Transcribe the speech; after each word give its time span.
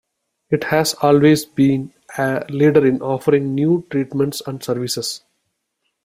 It 0.49 0.63
has 0.63 0.95
always 1.03 1.45
been 1.45 1.93
a 2.17 2.43
leader 2.49 2.83
in 2.87 3.03
offering 3.03 3.53
new 3.53 3.85
treatments 3.91 4.41
and 4.43 4.63
services. 4.63 5.21